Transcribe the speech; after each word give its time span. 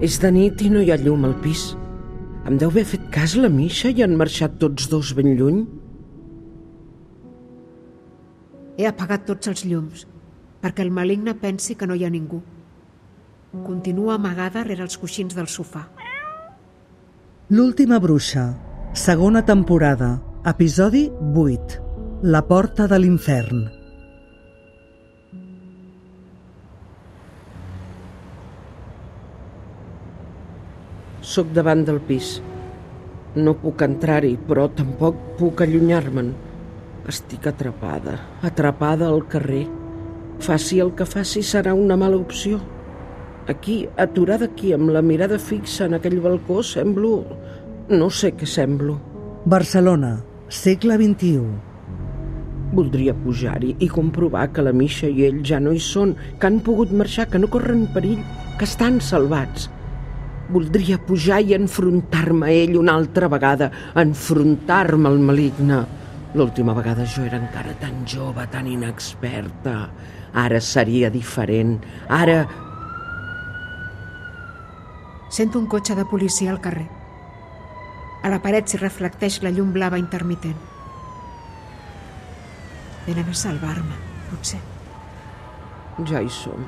És 0.00 0.16
de 0.20 0.30
nit 0.32 0.62
i 0.64 0.70
no 0.72 0.80
hi 0.80 0.90
ha 0.92 0.96
llum 1.00 1.26
al 1.28 1.34
pis. 1.44 1.74
Em 2.48 2.56
deu 2.60 2.70
haver 2.72 2.86
fet 2.88 3.02
cas 3.12 3.34
la 3.36 3.50
Misha 3.52 3.90
i 3.92 4.00
han 4.00 4.16
marxat 4.16 4.56
tots 4.62 4.88
dos 4.88 5.12
ben 5.16 5.34
lluny? 5.36 5.58
He 8.80 8.86
apagat 8.88 9.26
tots 9.28 9.50
els 9.52 9.66
llums 9.68 10.06
perquè 10.60 10.84
el 10.84 10.92
maligne 10.92 11.34
pensi 11.42 11.76
que 11.76 11.88
no 11.88 11.96
hi 11.96 12.04
ha 12.04 12.12
ningú. 12.12 12.40
Continua 13.66 14.16
amagada 14.16 14.64
rere 14.64 14.84
els 14.86 14.96
coixins 15.00 15.36
del 15.36 15.48
sofà. 15.48 15.84
L'última 17.50 17.98
bruixa, 17.98 18.46
segona 18.94 19.42
temporada, 19.44 20.14
episodi 20.46 21.08
8. 21.34 21.80
La 22.22 22.44
porta 22.46 22.86
de 22.86 23.00
l'infern. 23.00 23.79
Soc 31.30 31.52
davant 31.54 31.84
del 31.86 32.00
pis. 32.02 32.40
No 33.38 33.52
puc 33.62 33.84
entrar-hi, 33.86 34.32
però 34.48 34.64
tampoc 34.74 35.18
puc 35.38 35.60
allunyar-me'n. 35.62 36.32
Estic 37.12 37.46
atrapada, 37.46 38.16
atrapada 38.48 39.06
al 39.06 39.22
carrer. 39.30 39.62
Faci 40.42 40.80
el 40.82 40.90
que 40.98 41.06
faci 41.06 41.44
serà 41.46 41.76
una 41.78 41.98
mala 42.00 42.18
opció. 42.18 42.58
Aquí, 43.46 43.78
aturada 43.96 44.50
aquí, 44.50 44.74
amb 44.74 44.90
la 44.90 45.04
mirada 45.06 45.38
fixa 45.38 45.86
en 45.86 45.94
aquell 46.00 46.18
balcó, 46.26 46.64
semblo... 46.66 47.14
No 47.90 48.10
sé 48.10 48.34
què 48.38 48.46
semblo. 48.46 48.98
Barcelona, 49.50 50.16
segle 50.50 50.98
XXI. 50.98 51.40
Voldria 52.74 53.14
pujar-hi 53.22 53.76
i 53.82 53.88
comprovar 53.90 54.48
que 54.54 54.62
la 54.66 54.74
Misha 54.74 55.10
i 55.10 55.26
ell 55.26 55.42
ja 55.46 55.58
no 55.62 55.74
hi 55.74 55.82
són, 55.82 56.16
que 56.38 56.50
han 56.50 56.60
pogut 56.66 56.90
marxar, 56.90 57.30
que 57.30 57.38
no 57.42 57.50
corren 57.50 57.86
perill, 57.94 58.22
que 58.58 58.66
estan 58.66 58.98
salvats. 59.02 59.70
Voldria 60.50 60.98
pujar 60.98 61.40
i 61.46 61.54
enfrontar-me 61.54 62.48
a 62.48 62.54
ell 62.64 62.74
una 62.80 62.96
altra 62.98 63.28
vegada, 63.30 63.70
enfrontar-me 63.94 65.06
al 65.08 65.20
maligne. 65.22 65.78
L'última 66.34 66.74
vegada 66.74 67.06
jo 67.06 67.22
era 67.26 67.38
encara 67.38 67.74
tan 67.78 68.02
jove, 68.06 68.46
tan 68.50 68.66
inexperta. 68.66 69.76
Ara 70.34 70.60
seria 70.60 71.10
diferent. 71.10 71.78
Ara... 72.08 72.42
Sento 75.30 75.60
un 75.62 75.68
cotxe 75.70 75.94
de 75.94 76.04
policia 76.10 76.50
al 76.50 76.60
carrer. 76.60 76.88
A 78.22 78.28
la 78.28 78.40
paret 78.42 78.66
s'hi 78.66 78.80
reflecteix 78.82 79.38
la 79.44 79.54
llum 79.54 79.70
blava 79.72 79.98
intermitent. 79.98 80.58
Venen 83.06 83.30
a 83.30 83.34
salvar-me, 83.34 83.96
potser. 84.30 84.60
Ja 86.10 86.20
hi 86.22 86.30
som. 86.30 86.66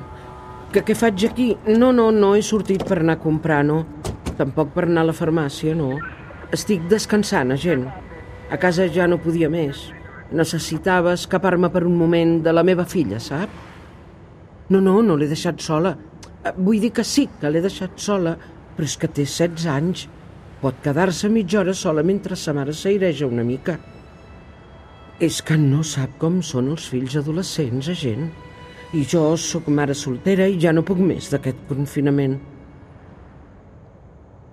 Que 0.73 0.81
què 0.81 0.95
faig 0.97 1.21
aquí? 1.27 1.51
No, 1.69 1.91
no, 1.93 2.07
no 2.09 2.31
he 2.33 2.39
sortit 2.41 2.81
per 2.89 2.95
anar 2.97 3.19
a 3.19 3.21
comprar, 3.21 3.59
no. 3.67 3.83
Tampoc 4.39 4.71
per 4.73 4.87
anar 4.87 5.03
a 5.03 5.07
la 5.11 5.13
farmàcia, 5.13 5.75
no. 5.77 5.99
Estic 6.55 6.87
descansant, 6.89 7.51
gent. 7.61 7.83
A 8.49 8.57
casa 8.57 8.87
ja 8.89 9.05
no 9.05 9.19
podia 9.21 9.51
més. 9.53 9.83
Necessitava 10.33 11.11
escapar-me 11.13 11.69
per 11.69 11.83
un 11.85 11.93
moment 11.99 12.39
de 12.41 12.53
la 12.57 12.63
meva 12.65 12.87
filla, 12.89 13.19
sap? 13.21 13.53
No, 14.73 14.79
no, 14.81 14.95
no 15.05 15.13
l'he 15.13 15.27
deixat 15.29 15.61
sola. 15.61 15.91
Eh, 16.41 16.55
Vull 16.57 16.81
dir 16.81 16.89
que 16.97 17.05
sí, 17.05 17.27
que 17.37 17.51
l'he 17.53 17.61
deixat 17.61 18.01
sola, 18.01 18.33
però 18.73 18.89
és 18.89 18.95
que 18.97 19.11
té 19.11 19.27
16 19.29 19.67
anys. 19.75 20.07
Pot 20.63 20.79
quedar-se 20.81 21.29
mitja 21.29 21.59
hora 21.61 21.75
sola 21.77 22.01
mentre 22.01 22.33
sa 22.33 22.55
mare 22.57 22.73
s'aireja 22.73 23.29
una 23.29 23.45
mica. 23.45 23.77
És 25.21 25.37
que 25.45 25.53
no 25.53 25.83
sap 25.85 26.17
com 26.17 26.41
són 26.41 26.73
els 26.73 26.89
fills 26.89 27.19
adolescents, 27.21 27.91
a 27.93 27.97
gent. 28.01 28.25
I 28.93 29.03
jo 29.09 29.31
sóc 29.41 29.71
mare 29.73 29.95
soltera 29.97 30.45
i 30.45 30.59
ja 30.61 30.69
no 30.73 30.83
puc 30.85 30.99
més 31.01 31.31
d'aquest 31.33 31.63
confinament. 31.65 32.35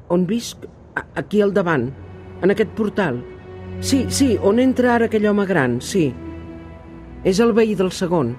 On 0.08 0.24
visc? 0.26 0.64
Aquí 1.20 1.42
al 1.44 1.52
davant, 1.52 1.84
en 2.40 2.52
aquest 2.52 2.72
portal. 2.78 3.20
Sí, 3.84 4.06
sí, 4.08 4.32
on 4.40 4.58
entra 4.58 4.94
ara 4.94 5.10
aquell 5.10 5.28
home 5.28 5.44
gran, 5.46 5.76
sí. 5.84 6.08
És 7.24 7.40
el 7.44 7.52
veí 7.52 7.76
del 7.76 7.92
segon. 7.92 8.32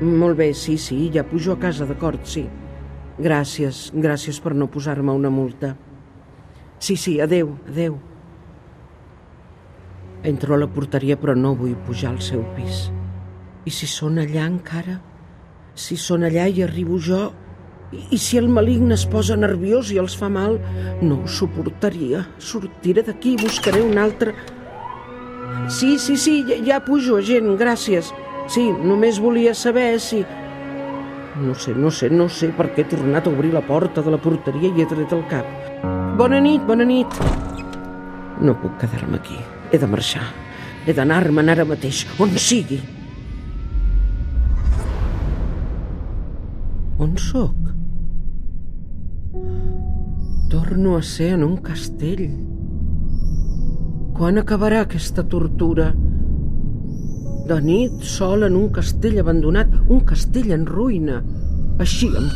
Molt 0.00 0.40
bé, 0.40 0.50
sí, 0.56 0.78
sí, 0.80 1.10
ja 1.12 1.26
pujo 1.26 1.52
a 1.52 1.60
casa, 1.60 1.84
d'acord, 1.84 2.24
sí. 2.24 2.46
Gràcies, 3.20 3.88
gràcies 3.92 4.40
per 4.40 4.54
no 4.56 4.70
posar-me 4.72 5.12
una 5.12 5.30
multa. 5.30 5.74
Sí, 6.78 6.96
sí, 6.96 7.18
adeu, 7.20 7.58
adeu. 7.68 7.98
Entro 10.24 10.54
a 10.54 10.64
la 10.64 10.70
porteria 10.70 11.18
però 11.20 11.36
no 11.36 11.56
vull 11.58 11.76
pujar 11.86 12.14
al 12.14 12.22
seu 12.24 12.46
pis. 12.56 12.88
I 13.66 13.72
si 13.74 13.88
són 13.90 14.20
allà 14.22 14.46
encara? 14.46 14.98
Si 15.78 15.96
són 15.98 16.26
allà 16.26 16.46
i 16.48 16.62
arribo 16.62 16.98
jo? 17.02 17.28
I, 17.92 18.04
I 18.16 18.18
si 18.20 18.38
el 18.38 18.48
maligne 18.52 18.94
es 18.94 19.06
posa 19.08 19.36
nerviós 19.36 19.92
i 19.94 19.98
els 20.02 20.16
fa 20.18 20.28
mal? 20.32 20.58
No 21.02 21.22
ho 21.22 21.28
suportaria. 21.28 22.24
Sortiré 22.38 23.04
d'aquí 23.06 23.34
i 23.34 23.42
buscaré 23.42 23.82
un 23.84 23.98
altre... 23.98 24.34
Sí, 25.68 25.98
sí, 25.98 26.16
sí, 26.16 26.42
ja, 26.48 26.58
ja 26.64 26.80
pujo, 26.84 27.18
gent, 27.24 27.50
gràcies. 27.60 28.12
Sí, 28.48 28.68
només 28.72 29.20
volia 29.20 29.54
saber 29.56 29.98
si... 30.00 30.22
No 31.38 31.54
sé, 31.54 31.74
no 31.76 31.90
sé, 31.94 32.08
no 32.10 32.26
sé 32.32 32.48
per 32.56 32.70
què 32.74 32.82
he 32.82 32.90
tornat 32.90 33.28
a 33.28 33.30
obrir 33.30 33.52
la 33.54 33.62
porta 33.62 34.02
de 34.02 34.10
la 34.10 34.18
porteria 34.18 34.72
i 34.72 34.82
he 34.82 34.88
tret 34.90 35.12
el 35.14 35.22
cap. 35.30 35.46
Bona 36.18 36.40
nit, 36.42 36.64
bona 36.66 36.86
nit. 36.88 37.18
No 38.42 38.56
puc 38.58 38.78
quedar-me 38.80 39.20
aquí. 39.20 39.38
He 39.70 39.78
de 39.78 39.86
marxar. 39.90 40.24
He 40.86 40.94
d'anar-me'n 40.96 41.52
ara 41.52 41.66
mateix, 41.68 42.06
on 42.18 42.32
sigui. 42.40 42.80
On 47.08 47.16
sóc? 47.16 47.56
Torno 50.50 50.96
a 50.96 51.02
ser 51.02 51.30
en 51.38 51.44
un 51.46 51.54
castell. 51.64 52.26
Quan 54.18 54.36
acabarà 54.36 54.82
aquesta 54.84 55.24
tortura? 55.24 55.86
De 57.48 57.58
nit, 57.64 57.94
sol 58.04 58.44
en 58.44 58.58
un 58.60 58.68
castell 58.76 59.16
abandonat, 59.22 59.72
un 59.88 60.04
castell 60.04 60.52
en 60.52 60.68
ruïna. 60.68 61.22
Així 61.80 62.10
em 62.12 62.28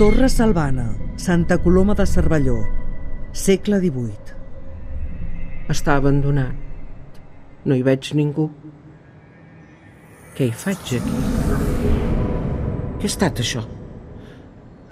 Torre 0.00 0.28
Salvana, 0.28 0.88
Santa 1.16 1.62
Coloma 1.62 1.94
de 1.94 2.10
Cervelló, 2.10 2.58
segle 3.32 3.78
XVIII. 3.78 4.34
està 5.70 5.94
abandonat. 5.94 6.58
No 7.64 7.78
hi 7.78 7.86
veig 7.86 8.14
ningú. 8.18 8.50
Què 10.36 10.50
hi 10.50 10.52
faig 10.52 10.90
aquí? 10.98 11.18
Què 13.00 13.06
ha 13.06 13.08
estat 13.08 13.38
això? 13.40 13.62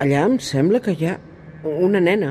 Allà 0.01 0.23
em 0.25 0.39
sembla 0.41 0.79
que 0.81 0.95
hi 0.97 1.11
ha 1.11 1.19
una 1.85 2.01
nena, 2.01 2.31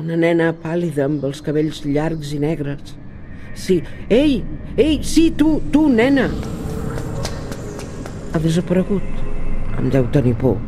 una 0.00 0.16
nena 0.18 0.48
pàl·lida 0.64 1.04
amb 1.04 1.22
els 1.28 1.38
cabells 1.46 1.84
llargs 1.84 2.32
i 2.34 2.40
negres. 2.42 2.96
Sí, 3.54 3.76
ei, 4.10 4.40
ei, 4.74 4.98
sí, 5.06 5.28
tu, 5.38 5.52
tu, 5.70 5.84
nena! 6.00 6.26
Ha 8.34 8.42
desaparegut. 8.42 9.06
Em 9.78 9.86
deu 9.94 10.10
tenir 10.18 10.34
por. 10.42 10.58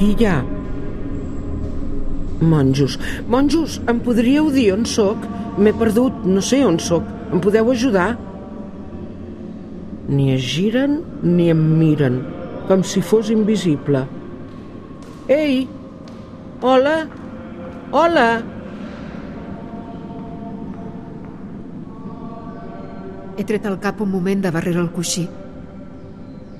Qui 0.00 0.14
hi 0.14 0.30
ha? 0.30 0.38
Monjos. 2.40 2.96
Monjos, 3.28 3.76
em 3.92 4.00
podríeu 4.08 4.48
dir 4.56 4.70
on 4.72 4.88
sóc? 4.88 5.28
M'he 5.60 5.76
perdut, 5.76 6.24
no 6.24 6.40
sé 6.40 6.64
on 6.64 6.80
sóc. 6.80 7.04
Em 7.28 7.44
podeu 7.44 7.68
ajudar? 7.76 8.14
Ni 10.10 10.32
es 10.34 10.42
giren 10.42 10.96
ni 11.22 11.52
em 11.52 11.60
miren, 11.78 12.16
com 12.66 12.80
si 12.82 12.98
fos 12.98 13.28
invisible. 13.30 14.02
Ei! 15.30 15.68
Hola! 16.66 16.94
Hola! 17.94 18.24
He 23.38 23.44
tret 23.46 23.68
el 23.70 23.78
cap 23.84 24.00
un 24.02 24.10
moment 24.10 24.42
de 24.42 24.50
darrere 24.52 24.82
el 24.82 24.90
coixí 24.96 25.22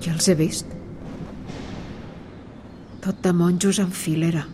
i 0.01 0.13
els 0.13 0.29
he 0.31 0.37
vist. 0.39 0.71
Tot 3.03 3.19
de 3.25 3.33
monjos 3.35 3.81
en 3.83 3.91
filera, 3.91 4.45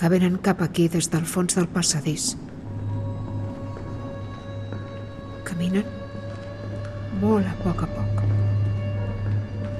que 0.00 0.10
venen 0.10 0.40
cap 0.48 0.64
aquí 0.64 0.88
des 0.88 1.10
del 1.12 1.28
fons 1.28 1.58
del 1.60 1.68
passadís. 1.68 2.32
Caminen 5.44 6.03
molt 7.20 7.46
a 7.46 7.54
poc 7.62 7.82
a 7.84 7.88
poc. 7.90 8.22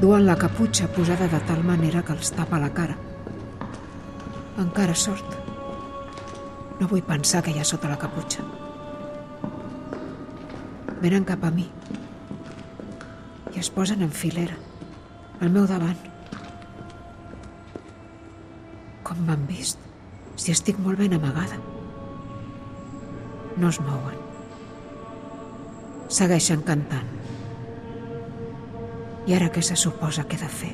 Duen 0.01 0.27
la 0.27 0.37
caputxa 0.37 0.89
posada 0.93 1.29
de 1.31 1.41
tal 1.49 1.63
manera 1.65 2.03
que 2.03 2.13
els 2.13 2.33
tapa 2.35 2.59
la 2.61 2.71
cara. 2.75 2.97
Encara 4.61 4.95
sort. 4.95 5.39
No 6.81 6.89
vull 6.91 7.05
pensar 7.07 7.43
que 7.43 7.55
hi 7.55 7.61
ha 7.63 7.67
sota 7.67 7.91
la 7.91 7.99
caputxa. 7.99 8.45
Venen 11.01 11.27
cap 11.29 11.45
a 11.45 11.51
mi 11.55 11.69
i 13.55 13.61
es 13.63 13.71
posen 13.71 14.03
en 14.03 14.11
filera, 14.11 14.57
al 15.41 15.51
meu 15.55 15.67
davant. 15.71 15.99
Com 19.07 19.21
m'han 19.27 19.45
vist, 19.47 19.79
si 20.35 20.51
estic 20.55 20.81
molt 20.83 20.99
ben 20.99 21.15
amagada. 21.15 21.61
No 23.57 23.71
es 23.71 23.79
mouen. 23.81 24.19
Segueixen 26.15 26.65
cantant. 26.67 27.24
I 29.25 29.33
ara 29.33 29.49
què 29.49 29.63
se 29.65 29.77
suposa 29.81 30.27
que 30.29 30.37
he 30.37 30.43
de 30.43 30.51
fer? 30.53 30.73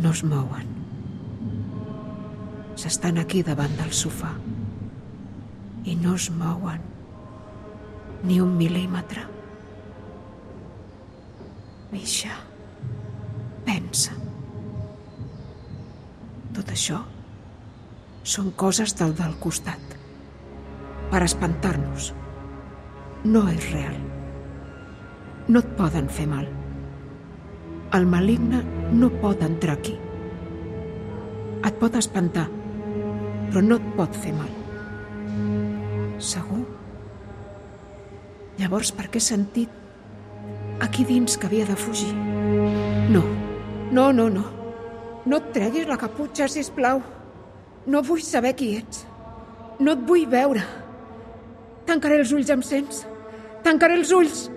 No 0.00 0.12
es 0.16 0.22
mouen. 0.24 0.70
S'estan 2.80 3.20
aquí 3.20 3.42
davant 3.44 3.74
del 3.76 3.92
sofà. 3.92 4.30
I 5.84 5.96
no 6.00 6.14
es 6.16 6.30
mouen. 6.32 6.80
Ni 8.24 8.40
un 8.40 8.56
mil·límetre. 8.56 9.26
Misha, 11.92 12.32
pensa. 13.66 14.16
Tot 16.56 16.72
això 16.72 17.02
són 18.24 18.52
coses 18.56 18.96
del 18.96 19.12
del 19.18 19.36
costat. 19.44 19.96
Per 21.10 21.22
espantar-nos. 21.26 22.12
No 23.24 23.44
és 23.52 23.72
real. 23.74 24.09
No 25.48 25.60
et 25.60 25.70
poden 25.78 26.08
fer 26.12 26.26
mal. 26.30 26.46
El 27.96 28.06
maligne 28.06 28.60
no 28.92 29.10
pot 29.22 29.40
entrar 29.42 29.78
aquí. 29.78 29.96
Et 31.66 31.76
pot 31.80 31.96
espantar, 31.98 32.46
però 33.50 33.62
no 33.64 33.80
et 33.80 33.88
pot 33.96 34.14
fer 34.16 34.32
mal. 34.36 34.50
Segur? 36.20 36.62
Llavors 38.60 38.92
per 38.92 39.08
què 39.08 39.20
he 39.20 39.24
sentit 39.24 40.80
aquí 40.84 41.04
dins 41.08 41.36
que 41.36 41.48
havia 41.48 41.66
de 41.68 41.76
fugir? 41.76 42.12
No, 43.10 43.24
no, 43.90 44.10
no, 44.12 44.28
no. 44.28 44.44
No 45.26 45.40
et 45.40 45.50
treguis 45.52 45.88
la 45.88 45.98
caputxa, 46.00 46.48
si 46.48 46.62
plau. 46.76 47.02
No 47.86 48.02
vull 48.04 48.22
saber 48.24 48.54
qui 48.56 48.74
ets. 48.78 49.04
No 49.80 49.96
et 49.96 50.06
vull 50.06 50.26
veure. 50.28 50.62
Tancaré 51.88 52.20
els 52.20 52.32
ulls, 52.36 52.50
em 52.52 52.62
sents? 52.62 53.04
Tancaré 53.64 53.96
els 53.98 54.12
ulls. 54.14 54.48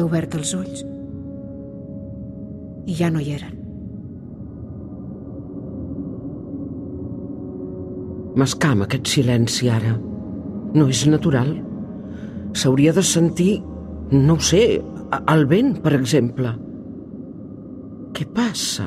He 0.00 0.04
obert 0.06 0.32
els 0.32 0.54
ulls. 0.56 0.78
I 2.88 2.94
ja 2.96 3.10
no 3.12 3.20
hi 3.20 3.34
eren. 3.34 3.56
M'escama 8.40 8.86
aquest 8.86 9.10
silenci 9.12 9.68
ara. 9.68 9.90
No 10.72 10.86
és 10.88 11.02
natural. 11.04 11.50
S'hauria 12.56 12.94
de 12.96 13.04
sentir, 13.04 13.58
no 14.14 14.38
ho 14.38 14.46
sé, 14.50 14.62
el 15.34 15.44
vent, 15.50 15.74
per 15.84 15.92
exemple. 15.98 16.54
Què 18.16 18.24
passa? 18.38 18.86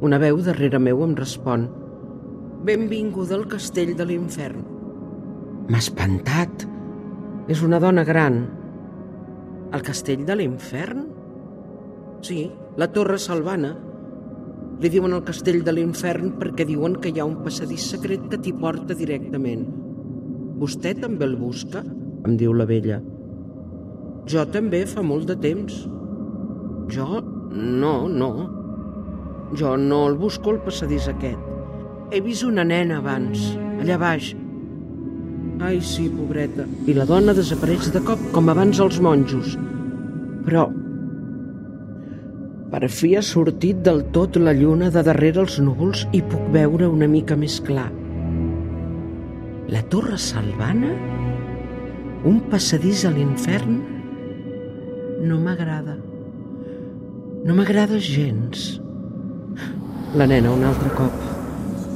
Una 0.00 0.22
veu 0.22 0.40
darrere 0.46 0.80
meu 0.80 1.04
em 1.04 1.12
respon. 1.18 1.66
Benvinguda 2.64 3.36
al 3.36 3.44
castell 3.52 3.92
de 3.98 4.08
l'infern. 4.08 4.64
M'ha 5.68 5.84
espantat. 5.84 6.64
És 7.52 7.60
una 7.66 7.82
dona 7.82 8.06
gran. 8.08 8.40
El 9.70 9.84
castell 9.86 10.24
de 10.26 10.34
l'infern? 10.34 11.06
Sí, 12.26 12.50
la 12.76 12.90
Torre 12.92 13.18
Salvana. 13.22 13.70
Li 14.80 14.88
diuen 14.90 15.14
el 15.14 15.24
castell 15.26 15.60
de 15.64 15.74
l'infern 15.76 16.34
perquè 16.40 16.66
diuen 16.66 16.96
que 17.00 17.12
hi 17.12 17.20
ha 17.20 17.28
un 17.28 17.38
passadís 17.44 17.86
secret 17.92 18.26
que 18.32 18.40
t'hi 18.40 18.52
porta 18.56 18.96
directament. 18.96 19.66
Vostè 20.60 20.94
també 20.98 21.28
el 21.28 21.36
busca? 21.40 21.84
em 22.26 22.36
diu 22.36 22.52
la 22.52 22.66
vella. 22.68 23.00
Jo 24.30 24.44
també 24.52 24.82
fa 24.88 25.02
molt 25.06 25.30
de 25.30 25.36
temps. 25.40 25.84
Jo? 26.92 27.22
No, 27.50 27.94
no. 28.08 28.30
Jo 29.56 29.76
no 29.80 30.02
el 30.08 30.18
busco 30.20 30.52
al 30.52 30.60
passadís 30.66 31.08
aquest. 31.10 31.48
He 32.10 32.20
vist 32.22 32.44
una 32.46 32.64
nena 32.66 32.98
abans, 32.98 33.52
allà 33.80 33.96
baix. 33.98 34.34
Ai, 35.60 35.80
sí, 35.84 36.08
pobreta. 36.08 36.64
I 36.88 36.94
la 36.96 37.04
dona 37.08 37.34
desapareix 37.36 37.90
de 37.92 38.00
cop, 38.04 38.20
com 38.34 38.48
abans 38.48 38.80
els 38.80 39.00
monjos. 39.04 39.58
Però 40.46 40.70
per 42.70 42.86
fi 42.86 43.16
ha 43.18 43.22
sortit 43.26 43.80
del 43.82 44.04
tot 44.14 44.36
la 44.38 44.52
lluna 44.54 44.92
de 44.94 45.02
darrere 45.02 45.42
els 45.42 45.56
núvols 45.58 46.04
i 46.14 46.20
puc 46.22 46.44
veure 46.54 46.86
una 46.88 47.08
mica 47.10 47.34
més 47.36 47.56
clar. 47.66 47.88
La 49.74 49.82
torre 49.90 50.18
salvana? 50.22 50.92
Un 52.30 52.38
passadís 52.52 53.02
a 53.04 53.10
l'infern? 53.10 53.80
No 55.26 55.40
m'agrada. 55.42 55.98
No 57.44 57.58
m'agrada 57.58 57.98
gens. 57.98 58.78
La 60.14 60.30
nena 60.30 60.54
un 60.54 60.64
altre 60.70 60.94
cop. 60.94 61.39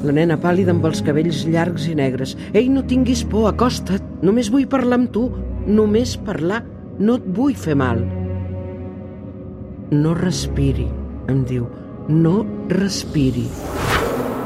La 0.04 0.12
nena 0.12 0.36
pàl·lida 0.36 0.74
amb 0.74 0.84
els 0.84 1.00
cabells 1.04 1.46
llargs 1.48 1.86
i 1.88 1.94
negres. 1.96 2.34
Ei, 2.52 2.68
no 2.68 2.82
tinguis 2.84 3.22
por, 3.24 3.46
acosta't. 3.48 4.04
Només 4.24 4.50
vull 4.52 4.66
parlar 4.68 4.98
amb 5.00 5.12
tu. 5.14 5.30
Només 5.64 6.18
parlar. 6.26 6.60
No 7.00 7.16
et 7.16 7.24
vull 7.36 7.56
fer 7.56 7.74
mal. 7.78 8.02
No 9.94 10.12
respiri, 10.18 10.84
em 11.32 11.40
diu. 11.48 11.64
No 12.08 12.42
respiri. 12.68 13.46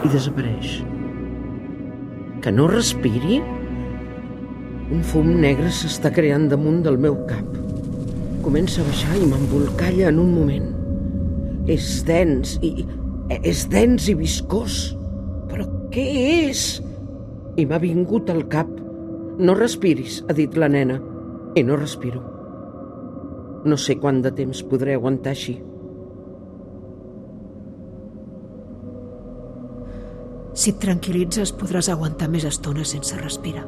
I 0.07 0.11
desapareix. 0.13 0.79
Que 2.45 2.53
no 2.55 2.69
respiri? 2.71 3.41
Un 4.95 5.03
fum 5.05 5.33
negre 5.43 5.73
s'està 5.75 6.13
creant 6.15 6.47
damunt 6.53 6.85
del 6.87 7.01
meu 7.03 7.19
cap. 7.29 7.59
Comença 8.47 8.81
a 8.81 8.87
baixar 8.87 9.19
i 9.19 9.27
m'embolcalla 9.27 10.13
en 10.13 10.23
un 10.23 10.31
moment. 10.37 10.71
És 11.69 11.99
dens 12.07 12.55
i... 12.63 12.87
és 13.43 13.67
dens 13.69 14.07
i 14.09 14.15
viscós. 14.17 14.98
Què 15.95 16.05
és? 16.49 16.65
I 17.57 17.65
m'ha 17.67 17.79
vingut 17.81 18.29
al 18.31 18.45
cap. 18.53 18.69
No 19.39 19.55
respiris, 19.57 20.23
ha 20.29 20.35
dit 20.37 20.57
la 20.59 20.69
nena. 20.69 20.99
I 21.57 21.65
no 21.65 21.79
respiro. 21.81 22.21
No 23.65 23.79
sé 23.81 23.97
quant 24.03 24.21
de 24.23 24.33
temps 24.35 24.61
podré 24.71 24.95
aguantar 24.95 25.33
així. 25.33 25.57
Si 30.59 30.75
et 30.75 30.79
tranquil·litzes, 30.83 31.55
podràs 31.55 31.89
aguantar 31.93 32.29
més 32.33 32.45
estona 32.49 32.85
sense 32.87 33.17
respirar. 33.19 33.65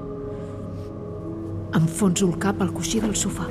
Enfonso 1.79 2.27
el 2.27 2.37
cap 2.43 2.61
al 2.61 2.73
coixí 2.75 3.01
del 3.01 3.15
sofà. 3.15 3.47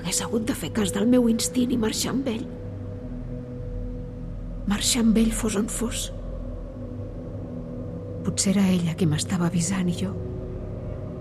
Hagués 0.00 0.22
hagut 0.24 0.48
de 0.48 0.56
fer 0.56 0.72
cas 0.72 0.94
del 0.96 1.06
meu 1.06 1.28
instint 1.28 1.76
i 1.76 1.80
marxar 1.80 2.14
amb 2.14 2.32
ell. 2.32 2.46
Marxar 4.72 5.04
amb 5.04 5.20
ell 5.20 5.32
fos 5.36 5.60
on 5.60 5.68
fos. 5.68 6.08
Potser 8.24 8.54
era 8.54 8.64
ella 8.72 8.94
qui 8.96 9.06
m'estava 9.08 9.50
avisant 9.50 9.88
i 9.92 9.94
jo, 9.98 10.10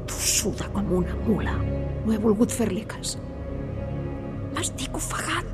tossuda 0.07 0.69
com 0.71 0.91
una 0.99 1.15
mula, 1.25 1.55
no 2.05 2.13
he 2.13 2.19
volgut 2.21 2.51
fer-li 2.51 2.83
cas. 2.87 3.17
M'estic 4.53 4.95
ofegant. 4.95 5.49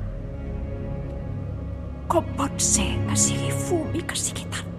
Com 2.10 2.26
pot 2.38 2.62
ser 2.62 2.88
que 3.08 3.18
sigui 3.18 3.50
fum 3.66 3.98
i 3.98 4.02
que 4.06 4.18
sigui 4.18 4.46
tan... 4.54 4.70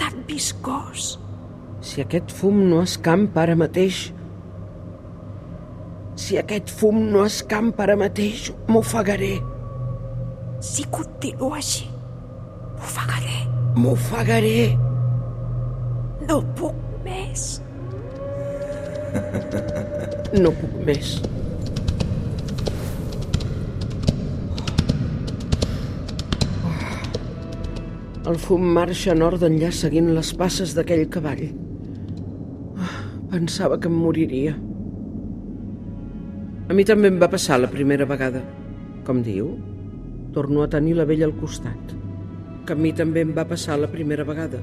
tan 0.00 0.22
viscós? 0.28 1.14
Si 1.84 2.02
aquest 2.04 2.32
fum 2.34 2.64
no 2.68 2.82
escampa 2.84 3.44
ara 3.46 3.56
mateix... 3.56 4.08
Si 6.18 6.36
aquest 6.40 6.72
fum 6.74 6.98
no 7.12 7.22
escampa 7.28 7.84
ara 7.84 7.94
mateix, 8.00 8.48
m'ofegaré. 8.66 9.36
Si 10.64 10.84
continua 10.90 11.60
així, 11.60 11.86
m'ofegaré. 12.74 13.38
M'ofegaré. 13.78 14.87
No 16.28 16.42
puc 16.58 16.76
més. 17.04 17.48
No 20.44 20.50
puc 20.52 20.72
més. 20.84 21.10
El 28.28 28.36
fum 28.42 28.66
marxa 28.76 29.14
nord 29.16 29.46
enllà 29.48 29.70
seguint 29.72 30.10
les 30.12 30.34
passes 30.36 30.74
d'aquell 30.76 31.06
cavall. 31.14 31.46
Pensava 33.32 33.78
que 33.80 33.88
em 33.88 33.96
moriria. 33.96 34.52
A 36.68 36.76
mi 36.76 36.84
també 36.84 37.08
em 37.08 37.16
va 37.22 37.30
passar 37.32 37.56
la 37.62 37.70
primera 37.72 38.04
vegada. 38.10 38.42
Com 39.08 39.24
diu? 39.24 39.54
Torno 40.36 40.60
a 40.60 40.68
tenir 40.76 40.98
la 41.00 41.08
vella 41.08 41.24
al 41.30 41.38
costat. 41.40 41.96
Que 42.68 42.76
a 42.76 42.82
mi 42.84 42.92
també 42.92 43.24
em 43.24 43.32
va 43.32 43.48
passar 43.48 43.80
la 43.80 43.88
primera 43.88 44.28
vegada. 44.28 44.60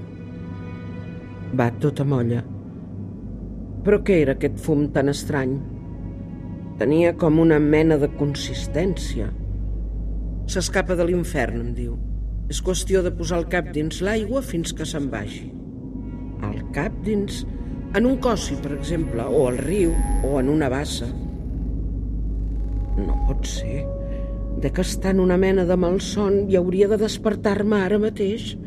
Va 1.54 1.70
tota 1.84 2.06
molla. 2.08 2.42
Però 3.86 4.00
què 4.02 4.22
era 4.24 4.34
aquest 4.34 4.58
fum 4.58 4.88
tan 4.96 5.12
estrany? 5.12 5.60
Tenia 6.80 7.14
com 7.22 7.38
una 7.40 7.60
mena 7.62 8.00
de 8.02 8.10
consistència. 8.18 9.30
S'escapa 10.52 10.98
de 10.98 11.06
l'infern, 11.08 11.62
em 11.62 11.76
diu. 11.78 11.94
És 12.50 12.62
qüestió 12.66 13.02
de 13.06 13.14
posar 13.14 13.40
el 13.42 13.48
cap 13.54 13.70
dins 13.74 14.02
l'aigua 14.06 14.42
fins 14.46 14.74
que 14.74 14.88
se'n 14.90 15.12
vagi. 15.14 15.52
El 16.46 16.64
cap 16.76 16.98
dins... 17.06 17.44
En 17.96 18.04
un 18.04 18.18
cossi, 18.20 18.58
per 18.60 18.74
exemple, 18.76 19.24
o 19.24 19.46
al 19.48 19.58
riu, 19.62 19.94
o 20.28 20.34
en 20.42 20.50
una 20.52 20.68
bassa. 20.68 21.08
No 22.98 23.16
pot 23.30 23.48
ser. 23.48 23.86
De 24.60 24.68
que 24.68 24.84
està 24.84 25.14
en 25.14 25.22
una 25.24 25.38
mena 25.40 25.64
de 25.70 25.78
malson 25.80 26.42
i 26.52 26.58
hauria 26.60 26.90
de 26.92 27.00
despertar-me 27.00 27.80
ara 27.86 28.02
mateix. 28.02 28.58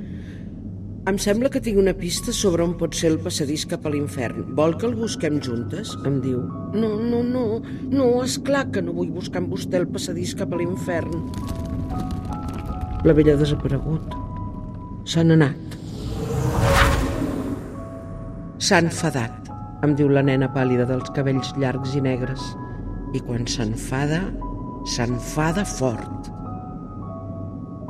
Em 1.08 1.16
sembla 1.16 1.48
que 1.48 1.60
tinc 1.64 1.78
una 1.80 1.94
pista 1.96 2.34
sobre 2.36 2.60
on 2.60 2.74
pot 2.76 2.92
ser 2.92 3.08
el 3.08 3.14
passadís 3.24 3.62
cap 3.70 3.86
a 3.88 3.90
l'infern. 3.94 4.42
Vol 4.58 4.74
que 4.76 4.84
el 4.84 4.96
busquem 4.98 5.38
juntes? 5.40 5.94
Em 6.04 6.18
diu. 6.20 6.42
No, 6.74 6.90
no, 7.00 7.22
no, 7.24 7.44
no, 7.88 8.08
és 8.20 8.34
clar 8.44 8.66
que 8.74 8.82
no 8.84 8.92
vull 8.92 9.14
buscar 9.14 9.40
amb 9.40 9.54
vostè 9.54 9.78
el 9.80 9.86
passadís 9.88 10.34
cap 10.36 10.52
a 10.52 10.58
l'infern. 10.60 11.14
La 13.08 13.14
vella 13.16 13.32
ha 13.38 13.40
desaparegut. 13.40 14.12
S'han 15.08 15.32
anat. 15.32 15.78
S'ha 18.60 18.82
enfadat, 18.84 19.48
em 19.86 19.94
diu 19.96 20.10
la 20.12 20.24
nena 20.26 20.50
pàl·lida 20.52 20.84
dels 20.90 21.08
cabells 21.16 21.54
llargs 21.56 21.94
i 21.96 22.02
negres. 22.04 22.50
I 23.16 23.22
quan 23.24 23.48
s'enfada, 23.48 24.20
s'enfada 24.84 25.64
fort. 25.72 26.28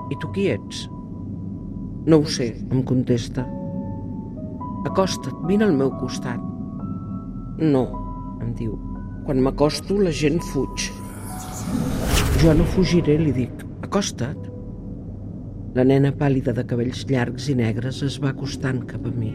I 0.06 0.20
tu 0.22 0.30
qui 0.38 0.46
ets? 0.54 0.86
No 2.08 2.22
ho 2.22 2.24
sé, 2.24 2.54
em 2.72 2.82
contesta. 2.88 3.42
Acosta't, 4.88 5.42
vine 5.44 5.66
al 5.66 5.74
meu 5.76 5.90
costat. 6.00 6.40
No, 7.60 7.82
em 8.40 8.54
diu. 8.56 8.78
Quan 9.26 9.42
m'acosto, 9.44 9.98
la 10.00 10.12
gent 10.14 10.38
fuig. 10.48 10.86
Jo 12.40 12.54
no 12.56 12.64
fugiré, 12.72 13.18
li 13.20 13.34
dic. 13.36 13.64
Acosta't. 13.84 14.46
La 15.76 15.84
nena 15.84 16.14
pàl·lida 16.16 16.54
de 16.56 16.64
cabells 16.70 17.04
llargs 17.10 17.50
i 17.52 17.58
negres 17.58 18.00
es 18.06 18.16
va 18.22 18.32
acostant 18.32 18.80
cap 18.88 19.04
a 19.04 19.12
mi, 19.12 19.34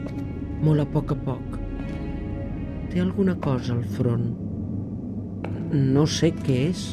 molt 0.66 0.82
a 0.82 0.88
poc 0.96 1.14
a 1.14 1.20
poc. 1.28 1.60
Té 2.90 3.06
alguna 3.06 3.38
cosa 3.38 3.78
al 3.78 3.86
front. 4.00 4.26
No 5.94 6.08
sé 6.10 6.34
què 6.42 6.58
és. 6.72 6.90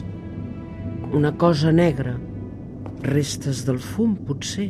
Una 1.16 1.32
cosa 1.40 1.72
negra. 1.72 2.18
Restes 3.08 3.64
del 3.64 3.80
fum, 3.80 4.12
potser. 4.28 4.68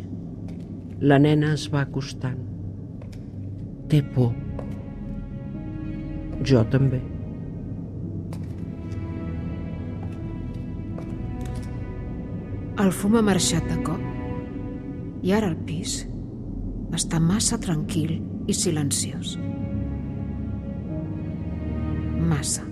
La 1.00 1.16
nena 1.16 1.54
es 1.56 1.62
va 1.72 1.80
acostant. 1.86 2.36
Té 3.88 4.02
por. 4.14 4.34
Jo 6.44 6.60
també. 6.68 7.00
El 12.84 12.92
fum 12.96 13.16
ha 13.16 13.24
marxat 13.24 13.64
de 13.72 13.80
cop 13.84 15.24
i 15.24 15.32
ara 15.36 15.48
el 15.48 15.56
pis 15.68 16.02
està 16.96 17.20
massa 17.20 17.56
tranquil 17.64 18.18
i 18.48 18.56
silenciós. 18.56 19.38
Massa. 22.30 22.66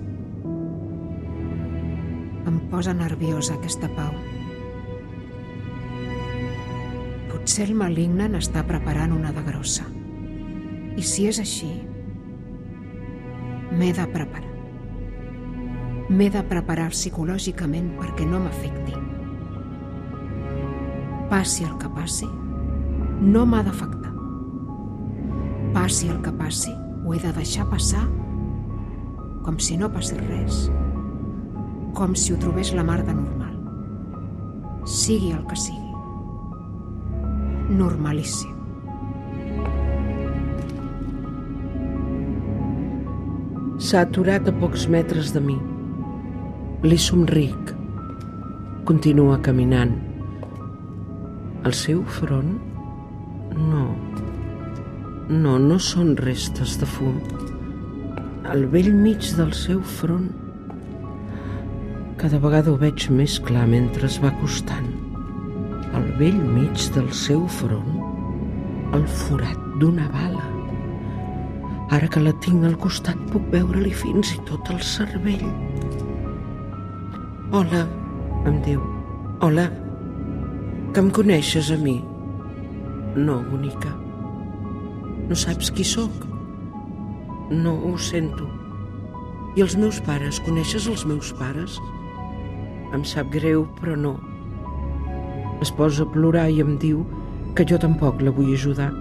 Em 2.49 2.61
posa 2.73 2.93
nerviosa 2.93 3.57
aquesta 3.57 3.89
pau. 3.97 4.13
Potser 7.49 7.65
el 7.65 7.79
maligne 7.81 8.27
n'està 8.29 8.61
preparant 8.69 9.09
una 9.17 9.31
de 9.33 9.41
grossa. 9.47 9.87
I 11.01 11.05
si 11.11 11.23
és 11.31 11.39
així, 11.41 11.71
m'he 13.73 13.89
de 13.97 14.05
preparar. 14.13 14.51
M'he 16.13 16.27
de 16.35 16.43
preparar 16.51 16.91
psicològicament 16.93 17.89
perquè 17.97 18.29
no 18.29 18.43
m'afecti. 18.45 19.01
Passi 21.33 21.65
el 21.65 21.73
que 21.81 21.89
passi, 21.97 22.29
no 23.33 23.47
m'ha 23.49 23.65
d'afectar. 23.65 24.13
Passi 25.81 26.13
el 26.13 26.21
que 26.29 26.37
passi, 26.45 26.77
ho 26.77 27.17
he 27.17 27.25
de 27.25 27.33
deixar 27.41 27.65
passar 27.73 28.05
com 29.49 29.57
si 29.57 29.81
no 29.81 29.89
passés 29.97 30.21
res. 30.29 30.67
Com 31.97 32.13
si 32.13 32.37
ho 32.37 32.45
trobés 32.45 32.77
la 32.77 32.85
mar 32.85 33.01
de 33.09 33.17
normal. 33.17 34.85
Sigui 35.01 35.33
el 35.33 35.47
que 35.49 35.57
sigui. 35.57 35.88
Normalíssim. 37.69 38.55
S'ha 43.79 44.01
aturat 44.07 44.49
a 44.49 44.53
pocs 44.57 44.87
metres 44.89 45.35
de 45.35 45.43
mi. 45.45 45.55
Li 46.83 46.97
somric. 46.99 47.75
Continua 48.89 49.37
caminant. 49.45 49.93
El 51.69 51.77
seu 51.77 52.01
front? 52.19 52.55
No. 53.55 53.85
No, 55.29 55.59
no 55.61 55.77
són 55.77 56.15
restes 56.25 56.79
de 56.81 56.89
fum. 56.89 57.19
Al 58.49 58.65
vell 58.73 58.95
mig 58.97 59.29
del 59.37 59.53
seu 59.53 59.83
front. 59.99 60.31
Cada 62.17 62.41
vegada 62.41 62.73
ho 62.73 62.81
veig 62.81 63.11
més 63.13 63.37
clar 63.45 63.69
mentre 63.69 64.09
es 64.09 64.17
va 64.25 64.33
acostant. 64.33 65.08
Al 66.19 66.25
vell 66.25 66.47
mig 66.51 66.81
del 66.97 67.13
seu 67.15 67.45
front, 67.47 67.99
el 68.97 69.05
forat 69.07 69.59
d'una 69.79 70.09
bala. 70.11 70.47
Ara 71.95 72.09
que 72.11 72.19
la 72.19 72.33
tinc 72.43 72.65
al 72.67 72.75
costat 72.83 73.21
puc 73.31 73.45
veure-li 73.53 73.93
fins 73.95 74.33
i 74.35 74.39
tot 74.49 74.67
el 74.75 74.81
cervell. 74.83 75.45
Hola, 77.55 77.85
em 78.51 78.59
diu. 78.65 78.83
Hola, 79.47 79.69
que 80.91 81.05
em 81.05 81.13
coneixes 81.15 81.71
a 81.71 81.79
mi? 81.85 82.01
No, 83.15 83.37
bonica. 83.53 83.93
No 85.29 85.39
saps 85.39 85.71
qui 85.71 85.87
sóc? 85.87 86.27
No, 87.53 87.77
ho 87.79 87.95
sento. 88.09 88.49
I 89.55 89.63
els 89.63 89.79
meus 89.79 90.03
pares? 90.11 90.43
Coneixes 90.49 90.91
els 90.91 91.07
meus 91.07 91.31
pares? 91.39 91.79
Em 92.91 93.07
sap 93.07 93.31
greu, 93.39 93.69
però 93.79 93.95
no. 93.95 94.17
Es 95.65 95.73
posa 95.75 96.05
a 96.05 96.11
plorar 96.13 96.47
i 96.51 96.61
em 96.63 96.77
diu 96.79 97.03
que 97.59 97.67
jo 97.67 97.79
tampoc 97.83 98.21
la 98.23 98.33
vull 98.35 98.53
ajudar, 98.55 98.93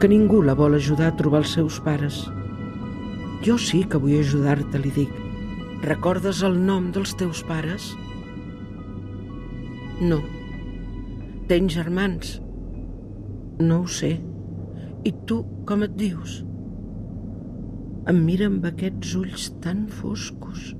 que 0.00 0.08
ningú 0.08 0.40
la 0.44 0.54
vol 0.56 0.76
ajudar 0.78 1.10
a 1.10 1.16
trobar 1.18 1.42
els 1.44 1.52
seus 1.58 1.76
pares. 1.84 2.22
Jo 3.44 3.58
sí 3.60 3.82
que 3.84 4.00
vull 4.00 4.16
ajudar-te, 4.20 4.80
li 4.80 4.92
dic. 4.96 5.12
Recordes 5.84 6.40
el 6.46 6.56
nom 6.68 6.88
dels 6.94 7.12
teus 7.20 7.42
pares? 7.44 7.90
No. 10.00 10.22
Tens 11.50 11.76
germans? 11.76 12.38
No 13.60 13.82
ho 13.82 13.92
sé. 13.98 14.16
I 15.04 15.12
tu, 15.28 15.42
com 15.68 15.84
et 15.84 15.94
dius? 16.00 16.40
Em 18.08 18.18
mira 18.24 18.48
amb 18.48 18.64
aquests 18.68 19.14
ulls 19.20 19.50
tan 19.62 19.86
foscos 20.00 20.72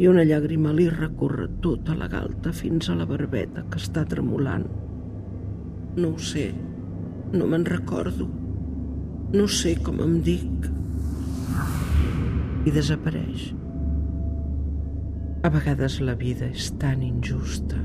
i 0.00 0.08
una 0.08 0.24
llàgrima 0.24 0.72
li 0.72 0.86
recorre 0.88 1.46
tota 1.60 1.92
la 1.96 2.08
galta 2.08 2.54
fins 2.56 2.88
a 2.88 2.96
la 2.96 3.04
barbeta 3.08 3.66
que 3.68 3.76
està 3.76 4.06
tremolant. 4.08 4.64
No 6.00 6.14
ho 6.14 6.22
sé, 6.24 6.46
no 7.34 7.48
me'n 7.50 7.66
recordo. 7.68 8.30
No 9.36 9.44
sé 9.46 9.74
com 9.84 10.00
em 10.00 10.16
dic. 10.24 10.70
I 12.64 12.72
desapareix. 12.72 13.50
A 15.44 15.52
vegades 15.52 16.00
la 16.04 16.16
vida 16.16 16.48
és 16.48 16.72
tan 16.80 17.04
injusta. 17.04 17.76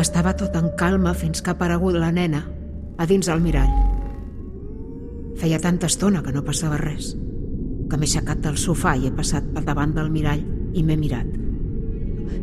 Estava 0.00 0.34
tot 0.34 0.54
en 0.58 0.70
calma 0.78 1.14
fins 1.14 1.42
que 1.42 1.52
ha 1.52 1.58
aparegut 1.58 1.94
la 1.94 2.10
nena, 2.14 2.42
a 2.98 3.06
dins 3.06 3.30
el 3.30 3.42
mirall. 3.42 3.74
Feia 5.38 5.62
tanta 5.62 5.86
estona 5.90 6.22
que 6.26 6.34
no 6.34 6.46
passava 6.46 6.78
res, 6.80 7.14
que 7.90 7.98
m'he 7.98 8.06
aixecat 8.06 8.40
del 8.44 8.56
sofà 8.62 8.94
i 8.96 9.08
he 9.08 9.12
passat 9.14 9.46
pel 9.54 9.66
davant 9.66 9.92
del 9.96 10.10
mirall 10.14 10.42
i 10.78 10.84
m'he 10.86 10.96
mirat. 10.96 11.30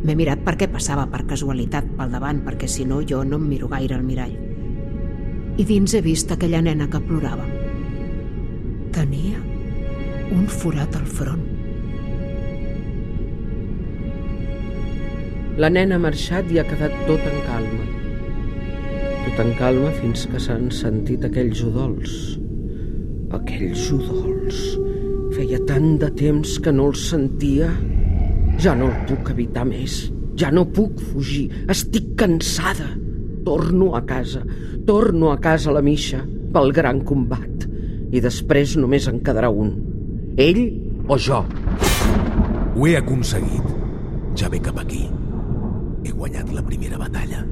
M'he 0.04 0.14
mirat 0.14 0.44
perquè 0.44 0.68
passava 0.70 1.06
per 1.10 1.24
casualitat 1.30 1.88
pel 1.96 2.12
davant, 2.12 2.42
perquè 2.44 2.68
si 2.68 2.84
no 2.84 3.00
jo 3.02 3.24
no 3.24 3.40
em 3.40 3.48
miro 3.48 3.70
gaire 3.72 3.96
al 3.96 4.04
mirall. 4.04 4.34
I 5.58 5.64
dins 5.66 5.94
he 5.94 6.02
vist 6.04 6.30
aquella 6.30 6.60
nena 6.62 6.86
que 6.92 7.00
plorava. 7.02 7.46
Tenia 8.94 9.40
un 10.36 10.44
forat 10.52 10.96
al 10.98 11.06
front. 11.08 11.46
La 15.58 15.70
nena 15.72 15.96
ha 15.96 16.02
marxat 16.02 16.52
i 16.52 16.60
ha 16.60 16.66
quedat 16.68 16.94
tot 17.08 17.24
en 17.26 17.40
calma. 17.48 17.86
Tot 19.24 19.40
en 19.46 19.56
calma 19.58 19.90
fins 19.96 20.28
que 20.30 20.42
s'han 20.44 20.68
sentit 20.74 21.24
aquells 21.26 21.64
udols. 21.66 22.14
Aquells 23.40 23.88
udols. 23.96 24.62
Feia 25.38 25.60
tant 25.68 25.92
de 26.02 26.08
temps 26.18 26.56
que 26.58 26.72
no 26.74 26.88
el 26.90 26.96
sentia. 26.98 27.68
Ja 28.58 28.72
no 28.74 28.88
el 28.88 29.04
puc 29.06 29.28
evitar 29.30 29.62
més. 29.68 30.08
Ja 30.34 30.48
no 30.50 30.64
puc 30.74 30.98
fugir. 31.12 31.44
Estic 31.70 32.08
cansada. 32.18 32.88
Torno 33.46 33.92
a 33.94 34.00
casa. 34.02 34.42
Torno 34.88 35.30
a 35.30 35.36
casa 35.38 35.70
la 35.70 35.84
Misha 35.86 36.24
pel 36.50 36.74
gran 36.74 37.04
combat. 37.06 37.68
I 38.10 38.18
després 38.24 38.74
només 38.82 39.06
en 39.06 39.22
quedarà 39.22 39.52
un. 39.54 39.70
Ell 40.42 40.64
o 41.06 41.20
jo. 41.22 41.44
Ho 42.74 42.88
he 42.90 42.96
aconseguit. 42.98 43.70
Ja 44.34 44.50
ve 44.50 44.58
cap 44.58 44.82
aquí. 44.82 45.04
He 46.02 46.16
guanyat 46.18 46.50
la 46.50 46.66
primera 46.66 46.98
batalla. 46.98 47.44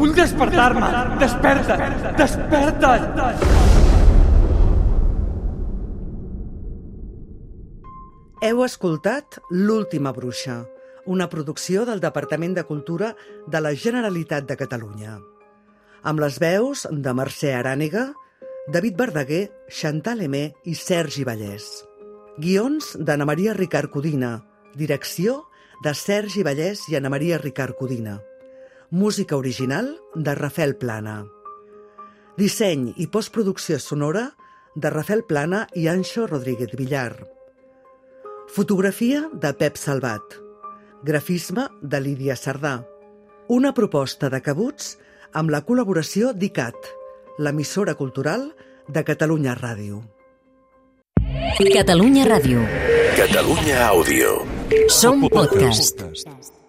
Vull 0.00 0.16
despertar-me! 0.16 0.88
Desperta't! 1.20 2.16
Desperta't! 2.16 3.93
Heu 8.44 8.58
escoltat 8.60 9.38
L'última 9.48 10.10
bruixa, 10.12 10.66
una 11.08 11.30
producció 11.32 11.86
del 11.88 12.02
Departament 12.02 12.52
de 12.52 12.64
Cultura 12.68 13.14
de 13.48 13.60
la 13.64 13.70
Generalitat 13.72 14.44
de 14.44 14.56
Catalunya. 14.60 15.14
Amb 16.04 16.20
les 16.20 16.36
veus 16.42 16.82
de 16.92 17.14
Mercè 17.16 17.54
Arànega, 17.56 18.02
David 18.68 18.98
Verdaguer, 18.98 19.46
Chantal 19.72 20.20
Emé 20.26 20.42
i 20.68 20.74
Sergi 20.76 21.24
Vallès. 21.24 21.70
Guions 22.36 22.90
d'Anna 23.00 23.24
Maria 23.24 23.54
Ricard 23.56 23.88
Codina. 23.94 24.34
Direcció 24.76 25.46
de 25.80 25.94
Sergi 25.96 26.44
Vallès 26.44 26.82
i 26.92 26.98
Anna 26.98 27.08
Maria 27.14 27.38
Ricard 27.40 27.78
Codina. 27.78 28.18
Música 28.90 29.38
original 29.40 29.88
de 30.14 30.34
Rafael 30.34 30.76
Plana. 30.76 31.22
Disseny 32.36 32.90
i 32.98 33.08
postproducció 33.08 33.80
sonora 33.80 34.26
de 34.76 34.92
Rafael 34.92 35.24
Plana 35.24 35.64
i 35.72 35.88
Anxo 35.88 36.26
Rodríguez 36.26 36.76
Villar. 36.76 37.14
Fotografia 38.48 39.28
de 39.32 39.52
Pep 39.54 39.76
Salvat. 39.76 40.22
Grafisme 41.02 41.66
de 41.82 42.00
Lídia 42.00 42.36
Sardà. 42.36 42.84
Una 43.48 43.72
proposta 43.74 44.30
de 44.30 44.40
cabuts 44.40 44.94
amb 45.32 45.50
la 45.50 45.62
col·laboració 45.66 46.32
d'ICAT, 46.32 46.90
l'emissora 47.38 47.94
cultural 47.98 48.50
de 48.88 49.04
Catalunya 49.04 49.56
Ràdio. 49.58 50.02
Catalunya 51.58 52.26
Ràdio. 52.28 52.66
Catalunya 53.16 53.86
Àudio. 53.88 54.36
Som 54.88 55.26
podcast. 55.28 56.00
Podcast. 56.00 56.63